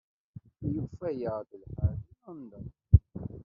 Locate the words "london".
2.25-2.67